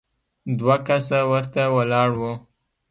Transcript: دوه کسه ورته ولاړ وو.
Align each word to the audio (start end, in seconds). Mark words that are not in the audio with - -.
دوه 0.57 0.75
کسه 0.87 1.19
ورته 1.31 1.63
ولاړ 1.75 2.09
وو. 2.19 2.33